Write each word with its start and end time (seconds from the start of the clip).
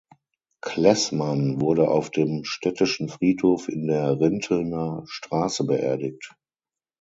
Kleßmann 0.61 1.61
wurde 1.61 1.87
auf 1.87 2.09
dem 2.09 2.43
Städtischen 2.43 3.07
Friedhof 3.07 3.69
in 3.69 3.85
der 3.85 4.19
Rintelner 4.19 5.03
Straße 5.05 5.63
beerdigt. 5.63 6.33